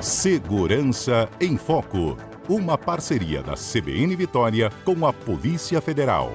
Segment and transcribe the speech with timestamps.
[0.00, 2.16] Segurança em Foco.
[2.48, 6.30] Uma parceria da CBN Vitória com a Polícia Federal.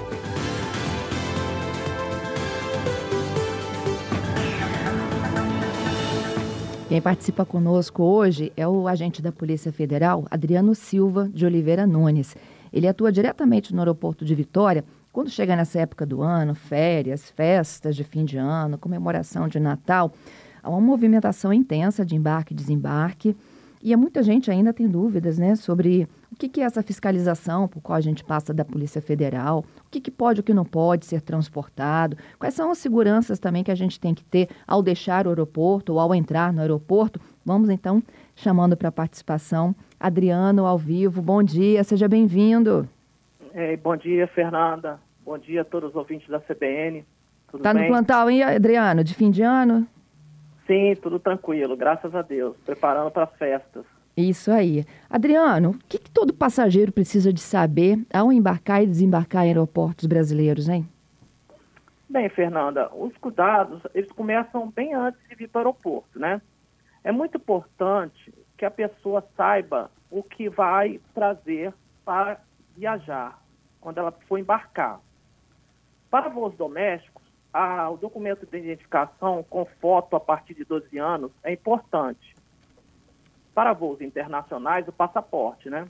[6.90, 12.36] Quem participa conosco hoje é o agente da Polícia Federal, Adriano Silva de Oliveira Nunes.
[12.72, 14.84] Ele atua diretamente no aeroporto de Vitória.
[15.14, 20.12] Quando chega nessa época do ano, férias, festas de fim de ano, comemoração de Natal,
[20.62, 23.38] há uma movimentação intensa de embarque e desembarque.
[23.86, 27.82] E muita gente ainda tem dúvidas né, sobre o que, que é essa fiscalização por
[27.82, 30.64] qual a gente passa da Polícia Federal, o que, que pode e o que não
[30.64, 34.82] pode ser transportado, quais são as seguranças também que a gente tem que ter ao
[34.82, 37.20] deixar o aeroporto ou ao entrar no aeroporto.
[37.46, 38.02] Vamos então
[38.38, 41.22] chamando para participação Adriano ao vivo.
[41.22, 42.88] Bom dia, seja bem-vindo.
[43.54, 44.98] É, bom dia, Fernanda.
[45.26, 47.04] Bom dia a todos os ouvintes da CBN.
[47.52, 49.04] Tudo no plantão, hein, Adriano?
[49.04, 49.86] De fim de ano?
[50.66, 52.56] Sim, tudo tranquilo, graças a Deus.
[52.66, 53.86] Preparando para as festas.
[54.16, 54.86] Isso aí.
[55.10, 60.06] Adriano, o que, que, todo passageiro precisa de saber ao embarcar e desembarcar em aeroportos
[60.06, 60.88] brasileiros, hein?
[62.08, 66.40] Bem, Fernanda, os cuidados, eles começam bem antes de vir para o aeroporto, né?
[67.04, 71.74] É muito importante que a pessoa saiba o que vai trazer
[72.06, 72.40] para
[72.78, 73.42] viajar,
[73.82, 75.00] quando ela for embarcar.
[76.10, 77.13] Para voos domésticos,
[77.54, 82.34] a, o documento de identificação com foto a partir de 12 anos é importante.
[83.54, 85.88] Para voos internacionais, o passaporte, né?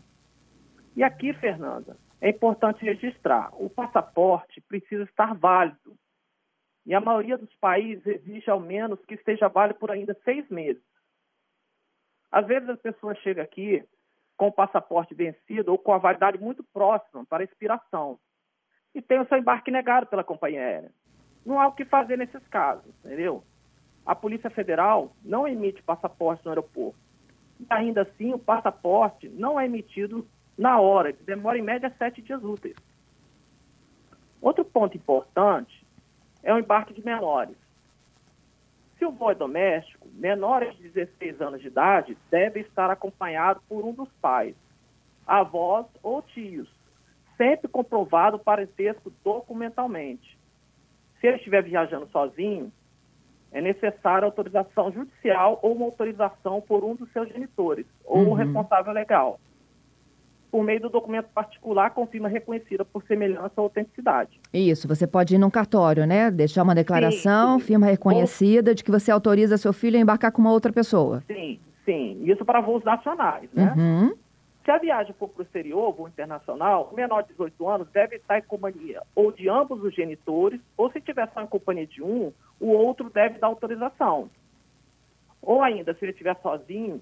[0.96, 5.96] E aqui, Fernanda, é importante registrar: o passaporte precisa estar válido.
[6.86, 10.84] E a maioria dos países exige ao menos que esteja válido por ainda seis meses.
[12.30, 13.82] Às vezes a pessoa chega aqui
[14.36, 18.20] com o passaporte vencido ou com a validade muito próxima para expiração
[18.94, 20.92] e tem o seu embarque negado pela companhia aérea
[21.46, 23.44] não há o que fazer nesses casos, entendeu?
[24.06, 26.98] A Polícia Federal não emite passaporte no aeroporto.
[27.60, 30.28] E ainda assim, o passaporte não é emitido
[30.58, 32.76] na hora, demora em média sete dias úteis.
[34.42, 35.86] Outro ponto importante
[36.44, 37.56] é o embarque de menores.
[38.98, 43.86] Se o voo é doméstico, menores de 16 anos de idade devem estar acompanhados por
[43.86, 44.56] um dos pais,
[45.26, 46.70] avós ou tios,
[47.38, 50.38] sempre comprovado parentesco documentalmente.
[51.24, 52.70] Se ele estiver viajando sozinho,
[53.50, 58.32] é necessária autorização judicial ou uma autorização por um dos seus genitores ou uhum.
[58.32, 59.40] o responsável legal.
[60.52, 64.38] Por meio do documento particular com firma reconhecida por semelhança ou autenticidade.
[64.54, 66.30] Isso, você pode ir num cartório, né?
[66.30, 67.68] Deixar uma declaração, sim, sim.
[67.68, 68.76] firma reconhecida, ou...
[68.76, 71.24] de que você autoriza seu filho a embarcar com uma outra pessoa.
[71.26, 72.22] Sim, sim.
[72.26, 73.74] Isso para voos nacionais, né?
[73.78, 74.14] Uhum.
[74.64, 78.16] Se a viagem for para o exterior, voo internacional, o menor de 18 anos deve
[78.16, 82.02] estar em companhia ou de ambos os genitores, ou se tiver só em companhia de
[82.02, 84.30] um, o outro deve dar autorização.
[85.42, 87.02] Ou ainda, se ele estiver sozinho,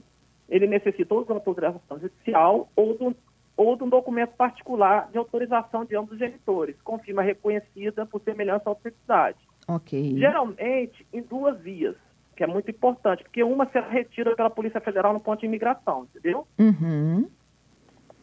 [0.49, 3.15] ele necessita ou de uma autorização judicial ou de, um,
[3.55, 8.21] ou de um documento particular de autorização de ambos os genitores, com firma reconhecida por
[8.21, 9.37] semelhança à autenticidade.
[9.67, 10.17] Ok.
[10.17, 11.95] Geralmente, em duas vias,
[12.35, 16.07] que é muito importante, porque uma será retida pela Polícia Federal no ponto de imigração,
[16.09, 16.47] entendeu?
[16.57, 17.29] Uhum.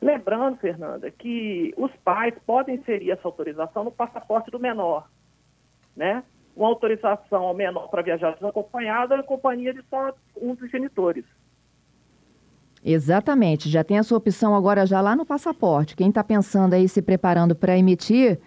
[0.00, 5.08] Lembrando, Fernanda, que os pais podem inserir essa autorização no passaporte do menor,
[5.96, 6.22] né?
[6.56, 11.24] Uma autorização ao menor para viajar desacompanhado em companhia de só um dos genitores.
[12.84, 15.96] Exatamente, já tem essa opção agora já lá no passaporte.
[15.96, 18.38] Quem está pensando aí, se preparando para emitir,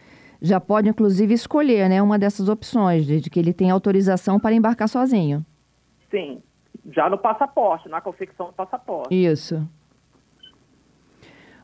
[0.41, 4.55] já pode inclusive escolher né, uma dessas opções, de, de que ele tem autorização para
[4.55, 5.45] embarcar sozinho.
[6.09, 6.41] Sim,
[6.91, 9.13] já no passaporte, na confecção do passaporte.
[9.13, 9.67] Isso.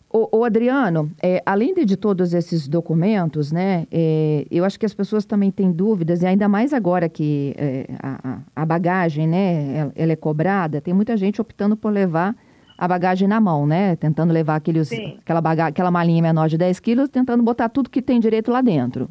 [0.10, 4.86] O, o Adriano, é, além de, de, todos esses documentos, né, é, eu acho que
[4.86, 9.78] as pessoas também têm dúvidas, e ainda mais agora que é, a, a, bagagem, né,
[9.78, 12.34] ela, ela, é cobrada, tem muita gente optando por levar
[12.78, 16.80] a bagagem na mão, né, tentando levar aqueles, aquela, baga aquela malinha menor de 10
[16.80, 19.10] quilos, tentando botar tudo que tem direito lá dentro.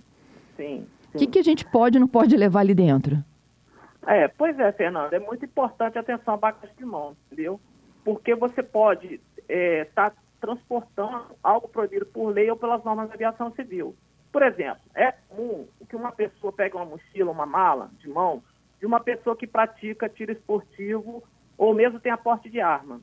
[0.56, 0.86] Sim.
[1.14, 3.22] O que, que a gente pode e não pode levar ali dentro?
[4.06, 7.60] É, pois é, Fernando, é muito importante a atenção à bagagem de mão, entendeu?
[8.04, 10.12] Porque você pode estar é, tá
[10.46, 13.96] transportando algo proibido por lei ou pelas normas da aviação civil.
[14.30, 18.42] Por exemplo, é comum que uma pessoa pegue uma mochila, uma mala de mão,
[18.78, 21.24] de uma pessoa que pratica tiro esportivo
[21.58, 23.00] ou mesmo tem aporte de arma.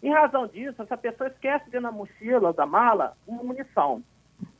[0.00, 4.02] Em razão disso, essa pessoa esquece dentro da mochila da mala uma munição.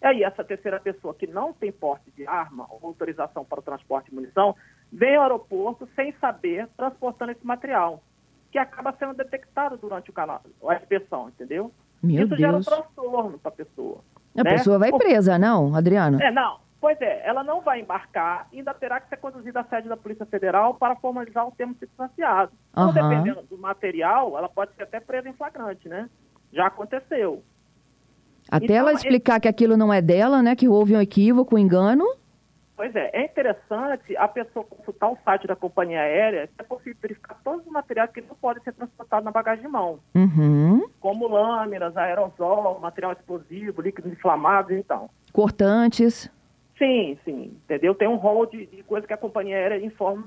[0.03, 3.63] E aí, essa terceira pessoa que não tem porte de arma ou autorização para o
[3.63, 4.57] transporte de munição,
[4.93, 8.03] vem ao aeroporto sem saber, transportando esse material,
[8.51, 11.73] que acaba sendo detectado durante o canal, a inspeção, entendeu?
[12.03, 12.41] Meu Isso Deus.
[12.41, 13.99] gera um transtorno para a pessoa.
[14.37, 14.51] A né?
[14.53, 16.21] pessoa vai presa, não, Adriano?
[16.23, 16.59] É, não.
[16.81, 19.99] Pois é, ela não vai embarcar e ainda terá que ser conduzida à sede da
[19.99, 22.53] Polícia Federal para formalizar o termo circunstanciado.
[22.71, 22.93] Então, Aham.
[22.93, 26.09] dependendo do material, ela pode ser até presa em flagrante, né?
[26.51, 27.43] Já aconteceu.
[28.51, 30.57] Até Então, ela explicar que aquilo não é dela, né?
[30.57, 32.05] Que houve um equívoco, um engano.
[32.81, 36.97] Pois é, é interessante a pessoa consultar o site da companhia aérea, que é possível
[37.03, 40.89] verificar todos os materiais que não podem ser transportados na bagagem de mão, Uhum.
[40.99, 45.11] como lâminas, aerosol, material explosivo, líquidos inflamáveis, então.
[45.31, 46.31] Cortantes.
[46.79, 47.95] Sim, sim, entendeu?
[47.95, 50.25] Tem um rol de, de coisa que a companhia aérea informa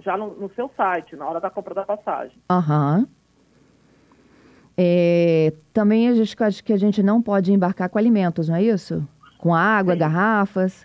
[0.00, 2.36] já no, no seu site, na hora da compra da passagem.
[2.50, 3.06] Aham.
[4.76, 8.62] É, também a gente, acho que a gente não pode embarcar com alimentos, não é
[8.64, 9.08] isso?
[9.38, 10.00] Com água, Sim.
[10.00, 10.84] garrafas.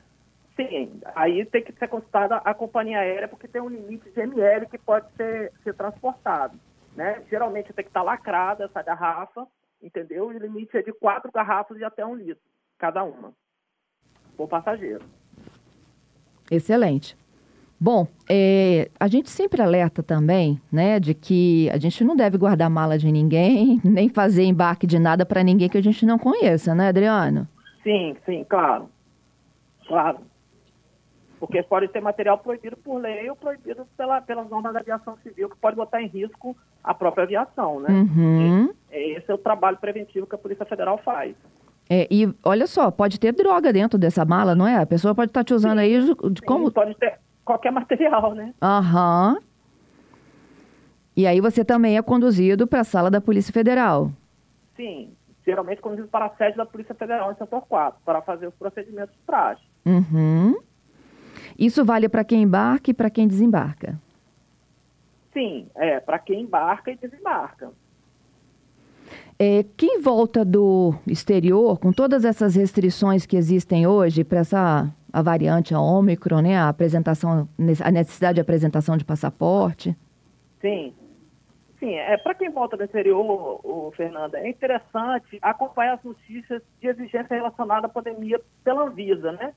[0.56, 4.68] Sim, aí tem que ser consultada a companhia aérea, porque tem um limite de ml
[4.68, 6.60] que pode ser, ser transportado.
[6.96, 7.24] Né?
[7.30, 9.48] Geralmente tem que estar lacrada essa garrafa,
[9.82, 10.32] entendeu?
[10.32, 12.44] E o limite é de quatro garrafas de até um litro,
[12.78, 13.32] cada uma,
[14.36, 15.06] por passageiro.
[16.50, 17.18] Excelente.
[17.80, 22.70] Bom, é, a gente sempre alerta também, né, de que a gente não deve guardar
[22.70, 26.76] mala de ninguém, nem fazer embarque de nada para ninguém que a gente não conheça,
[26.76, 27.48] né, Adriano?
[27.82, 28.88] Sim, sim, claro.
[29.88, 30.20] Claro.
[31.42, 35.50] Porque pode ter material proibido por lei ou proibido pela, pelas normas da aviação civil,
[35.50, 37.90] que pode botar em risco a própria aviação, né?
[37.90, 38.70] Uhum.
[38.92, 41.36] Esse é o trabalho preventivo que a Polícia Federal faz.
[41.90, 44.76] É, e olha só, pode ter droga dentro dessa mala, não é?
[44.78, 46.72] A pessoa pode estar te usando aí de, de Sim, como.
[46.72, 48.54] Pode ter qualquer material, né?
[48.62, 49.40] Aham.
[51.18, 54.12] E aí você também é conduzido para a sala da Polícia Federal.
[54.76, 55.12] Sim,
[55.44, 59.16] geralmente conduzido para a sede da Polícia Federal em setor 4, para fazer os procedimentos
[59.16, 59.64] de praxe.
[59.88, 60.56] Uhum.
[61.58, 64.00] Isso vale para quem embarca e para quem desembarca.
[65.34, 67.72] Sim, é, para quem embarca e desembarca.
[69.40, 75.22] É, quem volta do exterior, com todas essas restrições que existem hoje para essa a
[75.22, 77.50] variante a Ômicron, né, a apresentação,
[77.84, 79.96] a necessidade de apresentação de passaporte.
[80.62, 80.94] Sim.
[81.80, 86.88] Sim, é, para quem volta do exterior, o Fernanda, é interessante acompanhar as notícias de
[86.88, 89.52] exigência relacionada à pandemia pela Anvisa, né?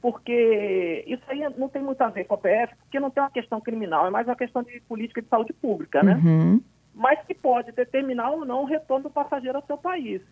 [0.00, 3.30] Porque isso aí não tem muito a ver com a PF, porque não tem uma
[3.30, 6.14] questão criminal, é mais uma questão de política de saúde pública, né?
[6.24, 6.60] Uhum.
[6.94, 10.22] mas que pode determinar ou não o retorno do passageiro ao seu país.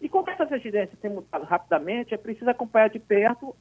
[0.00, 3.54] E como essas exigências têm mudado rapidamente, é preciso acompanhar de perto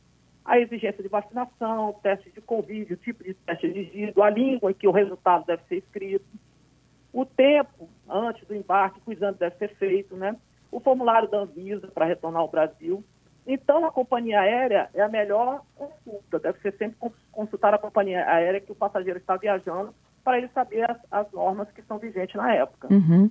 [0.43, 4.73] a exigência de vacinação, teste de Covid, o tipo de teste exigido, a língua em
[4.73, 6.25] que o resultado deve ser escrito,
[7.13, 10.35] o tempo antes do embarque que o exame deve ser feito, né?
[10.75, 13.01] o formulário da Anvisa para retornar ao Brasil.
[13.47, 18.25] Então, a companhia aérea é a melhor consulta, deve ser sempre cons- consultar a companhia
[18.27, 19.93] aérea que o passageiro está viajando
[20.23, 22.91] para ele saber as, as normas que são vigentes na época.
[22.91, 23.29] Uhum.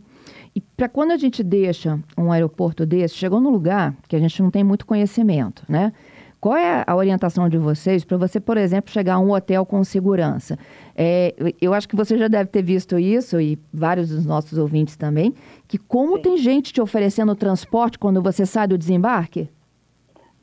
[0.55, 4.41] E para quando a gente deixa um aeroporto desse, chegou num lugar que a gente
[4.41, 5.93] não tem muito conhecimento, né?
[6.41, 9.83] Qual é a orientação de vocês para você, por exemplo, chegar a um hotel com
[9.83, 10.59] segurança?
[10.95, 14.95] É, eu acho que você já deve ter visto isso, e vários dos nossos ouvintes
[14.95, 15.35] também,
[15.67, 16.23] que como Sim.
[16.23, 19.49] tem gente te oferecendo transporte quando você sai do desembarque?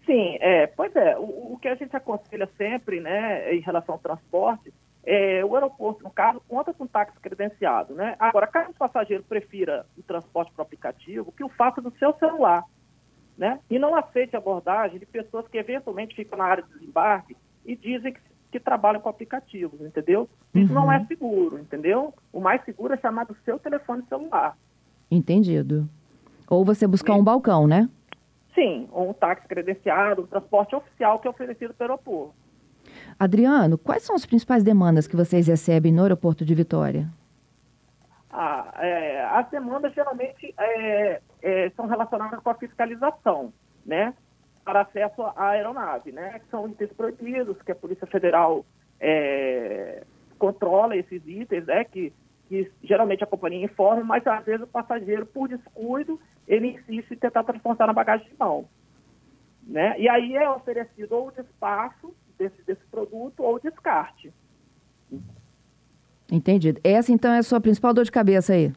[0.06, 4.00] Sim, é, pois é, o, o que a gente aconselha sempre, né, em relação ao
[4.00, 8.16] transporte, é, o aeroporto, no caso, conta com táxi credenciado, né?
[8.20, 12.64] Agora, caso o passageiro prefira o transporte por aplicativo, que o faça do seu celular,
[13.38, 13.60] né?
[13.70, 17.76] E não aceite a abordagem de pessoas que eventualmente ficam na área de desembarque e
[17.76, 18.20] dizem que,
[18.52, 20.30] que trabalham com aplicativos, entendeu?
[20.54, 22.14] Isso não é seguro, entendeu?
[22.32, 24.56] O mais seguro é chamar do seu telefone celular.
[25.10, 25.90] Entendido.
[26.48, 27.90] Ou você buscar um balcão, né?
[28.62, 32.36] Sim, ou um táxi credenciado, um transporte oficial que é oferecido pelo aeroporto.
[33.18, 37.10] Adriano, quais são as principais demandas que vocês recebem no aeroporto de Vitória?
[38.30, 43.52] Ah, é, as demandas geralmente é, é, são relacionadas com a fiscalização,
[43.84, 44.14] né?
[44.64, 46.38] Para acesso à aeronave, né?
[46.38, 48.64] Que são itens proibidos, que a Polícia Federal
[49.00, 50.04] é,
[50.38, 51.84] controla esses itens, né?
[51.84, 52.14] Que,
[52.48, 56.20] que geralmente a companhia informa, mas às vezes o passageiro, por descuido,
[56.52, 58.68] ele insiste em tentar transportar na bagagem de mão.
[59.66, 59.98] Né?
[59.98, 64.34] E aí é oferecido ou o despacho desse, desse produto ou o descarte.
[66.30, 66.82] Entendido.
[66.84, 68.74] Essa, então, é a sua principal dor de cabeça aí.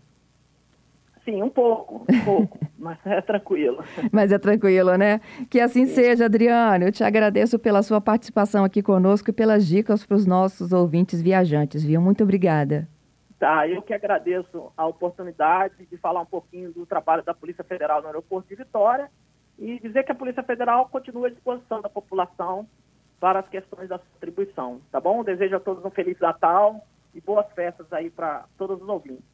[1.25, 3.83] Sim, um pouco, um pouco, mas é tranquilo.
[4.13, 5.21] Mas é tranquilo, né?
[5.49, 6.85] Que assim seja, Adriano.
[6.85, 11.23] Eu te agradeço pela sua participação aqui conosco e pelas dicas para os nossos ouvintes
[11.23, 12.01] viajantes, viu?
[12.01, 12.87] Muito obrigada.
[13.45, 18.01] Tá, eu que agradeço a oportunidade de falar um pouquinho do trabalho da Polícia Federal
[18.01, 19.11] no aeroporto de Vitória
[19.59, 22.67] e dizer que a Polícia Federal continua à disposição da população
[23.21, 25.23] para as questões da distribuição, tá bom?
[25.23, 29.27] Desejo a todos um feliz Natal e boas festas aí para todos os ouvintes.